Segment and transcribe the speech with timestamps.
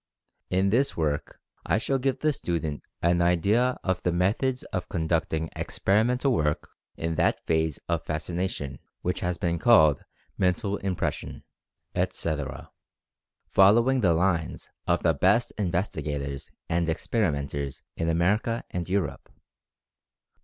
[0.49, 5.51] In this work I shall give the student an idea of the methods of conducting
[5.55, 10.03] experimental work in that phase of Fascination which has been called
[10.39, 11.43] "Mental Impression,"
[11.93, 12.71] etc.,
[13.51, 19.29] following the lines of the best in vestigators and experimenters in America and Europe.